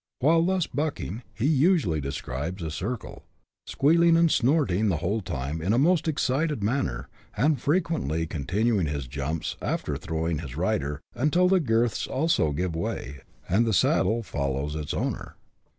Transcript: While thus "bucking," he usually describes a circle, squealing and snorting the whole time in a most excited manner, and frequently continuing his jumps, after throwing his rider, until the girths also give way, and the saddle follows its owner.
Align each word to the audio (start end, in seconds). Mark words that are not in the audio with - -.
While 0.17 0.41
thus 0.41 0.65
"bucking," 0.65 1.21
he 1.31 1.45
usually 1.45 2.01
describes 2.01 2.63
a 2.63 2.71
circle, 2.71 3.23
squealing 3.67 4.17
and 4.17 4.31
snorting 4.31 4.89
the 4.89 4.97
whole 4.97 5.21
time 5.21 5.61
in 5.61 5.73
a 5.73 5.77
most 5.77 6.07
excited 6.07 6.63
manner, 6.63 7.07
and 7.37 7.61
frequently 7.61 8.25
continuing 8.25 8.87
his 8.87 9.05
jumps, 9.05 9.57
after 9.61 9.97
throwing 9.97 10.39
his 10.39 10.57
rider, 10.57 11.01
until 11.13 11.47
the 11.47 11.59
girths 11.59 12.07
also 12.07 12.51
give 12.51 12.75
way, 12.75 13.19
and 13.47 13.63
the 13.63 13.73
saddle 13.73 14.23
follows 14.23 14.73
its 14.73 14.91
owner. 14.95 15.35